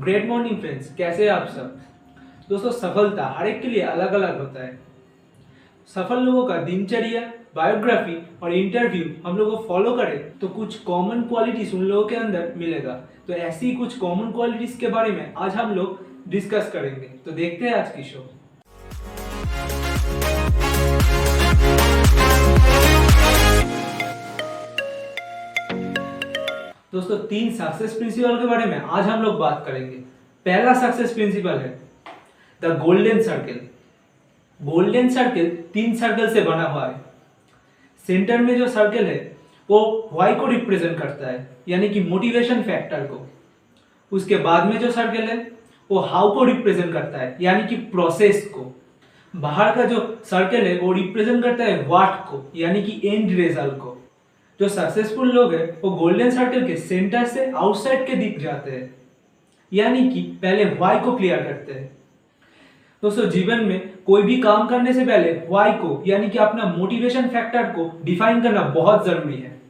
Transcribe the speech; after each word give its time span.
Great 0.00 0.28
morning 0.28 0.56
friends 0.60 0.94
कैसे 0.94 1.26
आप 1.28 1.48
सब? 1.48 1.80
दोस्तों, 2.48 2.70
सफलता 2.72 3.24
हर 3.28 3.46
एक 3.46 3.60
के 3.62 3.68
लिए 3.68 3.82
अलग 3.82 4.12
अलग 4.12 4.38
होता 4.38 4.62
है। 4.62 4.78
सफल 5.88 6.20
लोगों 6.20 6.44
का 6.46 6.56
दिनचर्या 6.62 7.20
बायोग्राफी 7.56 8.16
और 8.42 8.52
इंटरव्यू 8.54 9.04
हम 9.26 9.36
लोग 9.36 9.50
को 9.50 9.64
फॉलो 9.68 9.94
करें 9.96 10.38
तो 10.38 10.48
कुछ 10.48 10.78
कॉमन 10.80 11.22
क्वालिटीज 11.22 11.74
उन 11.74 11.82
लोगों 11.82 12.08
के 12.08 12.16
अंदर 12.16 12.52
मिलेगा। 12.56 12.92
तो 13.26 13.32
ऐसी 13.32 13.74
कुछ 13.76 13.98
कॉमन 13.98 14.30
क्वालिटीज 14.32 14.76
के 14.76 14.88
बारे 14.88 15.10
में 15.12 15.32
आज 15.36 15.54
हम 15.54 15.74
लोग 15.74 15.98
डिस्कस 16.28 16.70
करेंगे। 16.72 17.06
तो 17.24 17.30
देखते 17.32 17.66
हैं 17.66 17.74
आज 17.74 17.94
की 17.96 18.04
शो 18.04 18.28
दोस्तों, 26.92 27.16
तीन 27.18 27.50
सक्सेस 27.54 27.92
प्रिंसिपल 27.94 28.38
के 28.38 28.46
बारे 28.46 28.64
में 28.64 28.76
आज 28.76 29.04
हम 29.04 29.22
लोग 29.22 29.38
बात 29.38 29.62
करेंगे। 29.66 29.96
पहला 30.46 30.72
सक्सेस 30.74 31.12
प्रिंसिपल 31.12 31.58
है 31.58 31.80
the 32.62 32.66
golden 32.66 33.22
circle 33.22 33.60
golden 34.70 35.08
circle 35.08 35.50
तीन 35.74 35.94
सर्कल 35.94 36.34
से 36.34 36.40
बना 36.40 36.62
हुआ 36.62 36.86
है। 36.86 37.04
सेंटर 38.06 38.40
में 38.40 38.58
जो 38.58 38.68
सर्कल 38.68 39.04
है, 39.04 39.36
वो 39.70 40.10
वाई 40.12 40.34
को 40.34 40.46
रिप्रेजेंट 40.46 40.98
करता 40.98 41.26
है, 41.26 41.56
यानी 41.68 41.88
कि 41.88 42.00
मोटिवेशन 42.00 42.62
फैक्टर 42.62 43.06
को। 43.06 43.30
उसके 44.12 44.36
बाद 44.36 44.66
में 44.66 44.78
जो 44.78 44.90
सर्कल 44.90 45.22
है, 45.22 45.50
वो 45.90 45.98
हाउ 45.98 46.34
को 46.34 46.44
रिप्रेजेंट 46.44 46.92
करता 46.92 47.18
है, 47.18 47.36
यानी 47.40 47.66
कि 47.66 47.76
प्रोसेस 47.76 48.50
को। 48.54 48.82
बाहर 49.36 49.74
का 49.76 49.84
जो 49.84 50.20
सर्कल 50.24 50.56
है, 50.56 50.78
वो 50.78 50.92
रिप्रेजेंट 50.92 51.42
करता 51.42 51.64
है 51.64 51.86
वाट 51.86 52.20
को, 52.24 52.52
यानी 52.56 52.82
कि 52.82 53.08
एंड 53.08 53.30
रिज़ल्ट 53.30 53.74
को। 53.74 53.99
जो 54.60 54.68
सक्सेसफुल 54.68 55.30
लोग 55.32 55.54
हैं, 55.54 55.80
वो 55.80 55.90
गोल्डन 55.90 56.30
सर्कल 56.30 56.66
के 56.66 56.76
सेंटर 56.76 57.24
से 57.26 57.50
आउटसाइड 57.50 58.06
के 58.06 58.14
दिख 58.14 58.38
जाते 58.38 58.70
हैं। 58.70 58.94
यानी 59.72 60.08
कि 60.10 60.22
पहले 60.42 60.64
वाई 60.64 60.98
को 61.00 61.16
क्लियर 61.16 61.36
करते 61.36 61.72
हैं। 61.72 61.90
दोस्तों, 63.02 63.28
जीवन 63.30 63.60
में 63.60 63.92
कोई 64.06 64.22
भी 64.22 64.36
काम 64.36 64.66
करने 64.68 64.92
से 64.92 65.04
पहले 65.04 65.32
वाई 65.48 65.72
को, 65.72 66.02
यानी 66.06 66.28
कि 66.28 66.38
अपना 66.38 66.64
मोटिवेशन 66.78 67.28
फैक्टर 67.28 67.62
को 67.62 68.00
डिफाइन 68.04 68.42
करना 68.42 68.62
बहुत 68.62 69.06
ज़रूरी 69.06 69.36
है। 69.36 69.60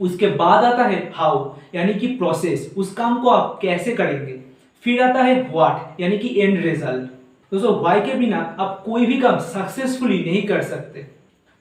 उसके 0.00 0.26
बाद 0.26 0.64
आता 0.64 0.84
है 0.84 1.12
हाउ 1.14 1.54
यानी 1.74 1.94
कि 1.94 2.06
प्रोसेस 2.06 2.74
उस 2.76 2.92
काम 2.94 3.22
को 3.22 3.28
आप 3.28 3.58
कैसे 3.62 3.92
करेंगे? 3.92 4.40
फिर 4.84 5.02
आता 5.02 5.22
है 5.22 5.40
व्हाट 5.50 6.00
यानी 6.00 6.18
कि 6.18 6.40
एंड 6.40 6.64
रिज़ल्ट 6.64 7.10
दोस्तों 7.52 7.82
वाई 7.82 8.00
के 8.00 8.14
बिना 8.14 8.56
आप 8.60 8.82
कोई 8.86 9.06
भी 9.06 9.20
काम 9.20 9.38
सक्सेसफुली 9.38 10.18
नहीं 10.24 10.42
कर 10.42 10.62
सकते। 10.62 11.06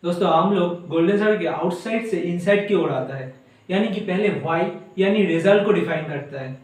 दोस्तों 0.04 0.30
हम 0.30 0.54
लोग 0.54 0.88
गोल्डन 0.88 1.18
सर्कल 1.18 1.38
के 1.38 1.46
आउटसाइड 1.48 2.06
से 2.06 2.18
इनसाइड 2.20 2.68
की 2.68 2.76
ओर 2.76 2.90
आता 2.92 3.16
है। 3.16 3.34
यानी 3.70 3.88
कि 3.88 4.02
पहले 4.02 4.30
वाई 4.40 4.62
यानी 5.00 5.24
रिज़ल्ट 5.26 5.66
को 5.66 5.72
डिफाइन 5.72 6.04
करता 6.06 6.42
है। 6.42 6.58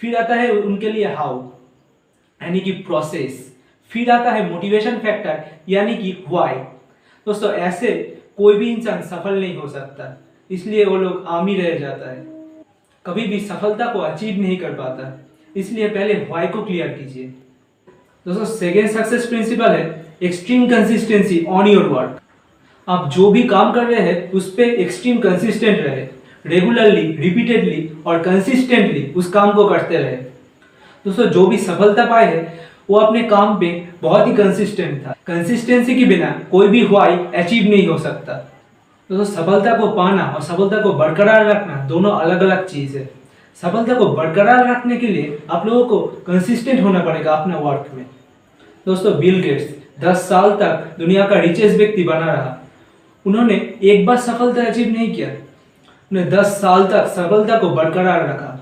फिर 0.00 0.16
आता 0.16 0.34
है 0.34 0.50
उनके 0.52 0.90
लिए 0.92 1.12
हाउ 1.14 1.36
यानी 2.40 2.60
कि 2.60 2.72
प्रोसेस 2.80 3.44
फिर 3.92 4.10
आता 4.10 4.30
है 4.30 4.50
मोटिवेशन 4.50 4.98
फैक्टर 4.98 5.44
यानी 5.68 5.94
कि 5.96 6.16
वाई 6.28 6.54
दोस्तों, 7.26 7.52
ऐसे 7.52 7.92
कोई 8.36 8.58
भी 8.58 8.70
इंसान 8.70 9.02
सफल 9.02 9.38
नहीं 9.40 9.56
हो 9.56 9.68
सकता। 9.68 10.16
इसलिए 10.50 10.84
वो 10.84 10.96
लोग 10.96 11.24
आम 11.28 11.46
ही 11.48 11.54
रह 11.56 11.78
जाता 11.78 12.10
है। 12.10 12.24
कभी 13.04 13.26
भी 13.26 13.40
सफलता 13.42 13.92
को 13.92 13.98
अचीव 14.00 14.40
नहीं 14.40 14.56
कर 14.56 14.72
पाता। 14.74 15.12
इसलिए 15.56 15.88
पहले 15.88 16.14
वाई 16.30 16.48
को 16.48 16.64
क्लियर 16.64 16.88
कीजिए। 16.88 17.24
दोस्तों 18.26 18.44
सेकेंड 18.46 18.88
सक्सेस 18.90 19.26
प्रिंसिपल 19.26 19.70
है 19.70 20.16
extreme 20.22 20.68
consistency 20.70 21.44
on 21.48 21.68
your 21.68 21.88
work 21.88 22.19
आप 22.90 23.10
जो 23.10 23.30
भी 23.30 23.42
काम 23.42 23.72
कर 23.72 23.84
रहे 23.84 24.00
हैं, 24.00 24.32
उस 24.32 24.54
पर 24.54 24.62
एक्सट्रीम 24.62 25.18
कंसिस्टेंट 25.18 25.80
रहे। 25.80 26.08
रेगुलरली 26.46 27.16
रिपीटेडली 27.16 27.90
और 28.06 28.18
कंसिस्टेंटली 28.18 29.12
उस 29.16 29.30
काम 29.30 29.52
को 29.52 29.68
करते 29.68 29.96
रहे। 29.96 30.16
दोस्तों, 31.04 31.24
जो 31.24 31.46
भी 31.46 31.58
सफलता 31.58 32.06
पाए 32.06 32.26
है, 32.26 32.70
वो 32.90 32.98
अपने 32.98 33.22
काम 33.22 33.60
पे 33.60 33.88
बहुत 34.02 34.26
ही 34.26 34.32
कंसिस्टेंट 34.32 35.06
था। 35.06 35.14
कंसिस्टेंसी 35.26 35.94
के 35.94 36.04
बिना 36.04 36.40
कोई 36.50 36.68
भी 36.68 36.80
हुआई 36.80 37.16
अचीव 37.16 37.64
नहीं 37.64 37.88
हो 37.88 37.98
सकता। 37.98 38.32
दोस्तों, 39.10 39.42
सफलता 39.42 39.76
को 39.78 39.88
पाना 39.88 40.24
और 40.24 40.42
सफलता 40.42 40.82
को 40.82 40.92
बरकरार 40.92 41.46
रखना 41.46 41.84
दोनों 41.88 42.12
अलग 42.12 42.40
अलग 42.40 42.66
चीज़ 42.66 42.98
है। 42.98 43.10
सफलता 43.62 43.94
को 43.94 44.06
बरकरार 44.06 44.70
रखने 44.70 44.96
के 44.96 45.06
लिए 45.06 45.38
आप 45.50 45.66
लोगों 45.66 45.84
को 45.84 46.00
कंसिस्टेंट 46.00 46.80
होना 46.80 47.00
पड़ेगा 47.00 47.32
अपने 47.32 47.54
वर्क 47.54 47.90
में। 47.94 48.06
दोस्तों 48.86 49.18
बिल 49.18 49.40
गेट्स 49.40 49.74
दस 50.04 50.16
साल 50.16 50.50
तक 50.50 50.96
दुनिया 50.98 51.26
का 51.26 51.40
रिचेस्ट 51.40 51.76
व्यक्ति 51.76 52.04
बना 52.04 52.32
रहा। 52.32 52.59
उन्होंने 53.26 53.54
एक 53.84 54.04
बार 54.06 54.16
सफलता 54.18 54.62
अचीव 54.62 54.88
नहीं 54.88 55.12
किया। 55.14 55.28
उन्हें 56.10 56.28
दस 56.30 56.60
साल 56.60 56.86
तक 56.86 57.06
सफलता 57.16 57.58
को 57.58 57.70
बरकरार 57.70 58.28
रखा। 58.28 58.56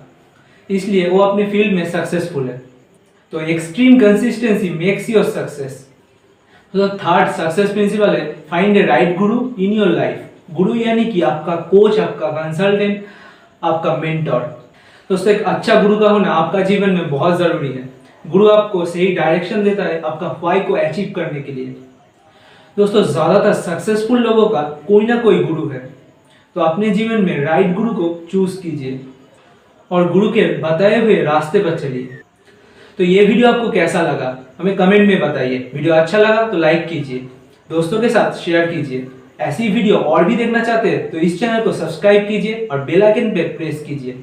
इसलिए 0.71 1.09
वो 1.09 1.19
अपने 1.21 1.47
फ़ील्ड 1.51 1.75
में 1.75 1.85
सक्सेसफुल 1.91 2.49
है। 2.49 2.61
तो 3.33 3.41
extreme 3.43 3.99
consistency 4.01 4.71
makes 4.71 5.11
your 5.11 5.25
success 5.27 5.87
तो 6.75 6.89
थर्ड 6.89 7.31
सक्सेस 7.33 7.71
प्रिंसिपल 7.73 8.11
है 8.11 8.25
find 8.51 8.77
a 8.77 8.83
right 8.87 9.17
guru 9.19 9.39
in 9.59 9.73
your 9.73 9.89
life 9.89 10.55
गुरु 10.55 10.75
यानी 10.75 11.05
कि 11.05 11.21
आपका 11.23 11.55
कोच 11.71 11.99
आपका 12.01 12.29
कंसल्टेंट 12.33 13.05
आपका 13.63 13.97
मेंटर 13.97 14.39
दोस्तों 15.11 15.33
एक 15.35 15.43
अच्छा 15.45 15.81
गुरु 15.83 15.99
का 15.99 16.09
होना 16.11 16.33
आपका 16.33 16.61
जीवन 16.63 16.91
में 16.91 17.11
बहुत 17.11 17.39
ज़रूरी 17.39 17.69
है। 17.69 17.89
गुरु 18.25 18.49
आपको 18.49 18.85
सही 18.87 19.07
डायरेक्शन 19.15 19.65
देता 19.65 19.85
है, 19.85 20.01
आपका 20.01 20.37
वाई 20.43 20.61
को 20.61 20.75
अचीव 20.77 21.13
करने 21.17 21.41
के 21.41 21.53
लिए। 21.53 21.75
दोस्तों, 22.77 23.03
ज़्यादातर 23.05 23.53
सक्सेसफुल 23.55 24.19
लोगों 24.21 24.49
का 24.49 24.63
कोई 24.89 25.07
ना 25.07 25.17
कोई 25.19 25.43
गुरु 25.45 25.69
है। 25.69 25.81
तो 26.57 26.61
अपने 26.61 26.91
जीवन 26.91 27.25
में 27.25 27.45
राइट 27.45 27.75
गुरु 27.75 27.93
को 27.93 28.09
चूज़ 28.31 28.61
कीजिए 28.63 29.01
और 29.91 30.11
गुरु 30.13 30.31
के 30.33 30.47
बताए 30.59 31.01
हुए 31.01 31.23
रास्ते 31.25 31.59
पर 31.61 31.79
चलिए। 31.79 32.19
तो 32.99 33.05
ये 33.05 33.25
वीडियो 33.27 33.49
आपको 33.49 33.71
कैसा 33.71 34.03
लगा, 34.03 34.37
हमें 34.59 34.77
कमेंट 34.77 35.09
में 35.09 35.21
बताइए। 35.21 35.59
वीडियो 35.75 35.95
अच्छा 35.95 36.19
लगा 36.19 36.47
तो 36.49 36.59
लाइक 36.59 36.87
कीजिए, 36.89 37.19
दोस्तों 37.71 38.01
के 38.01 38.09
साथ 38.09 38.33
शेयर 38.37 38.67
कीजिए। 38.67 39.07
ऐसी 39.41 39.69
वीडियो 39.69 39.97
और 39.97 40.25
भी 40.25 40.37
देखना 40.37 40.63
चाहते 40.65 40.91
हैं 40.91 41.11
तो 41.11 41.19
इस 41.19 41.39
चैनल 41.41 41.65
को 41.65 41.73
सब्सक्राइब 41.73 42.27
कीजिए 42.29 42.67
और 42.67 42.85
बेल 42.85 43.03
आइकन 43.03 43.31
पे 43.35 43.43
प्रेस 43.57 43.83
कीजिए। 43.83 44.23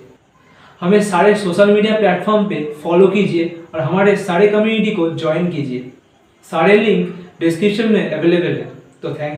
हमें 0.82 1.02
सारे 1.04 1.36
सोशल 1.38 1.72
मीडिया 1.72 1.98
प्लेटफॉर्म 1.98 2.46
पे 2.48 2.64
फॉलो 2.84 3.08
कीजिए 3.08 3.56
और 3.74 3.82
हमारे 3.82 4.16
सारे 4.18 4.48
कम्युनिटी 4.48 4.92
को 4.92 5.10
ज्वाइन 5.12 5.50
कीजिए। 5.52 5.92
सारे 6.46 6.78
लिंक 6.78 7.14
डिस्क्रिप्शन 7.40 7.92
में 7.94 8.12
अवेलेबल 8.12 8.56
है 8.56 8.70
तो 9.02 9.14
थैंक 9.16 9.38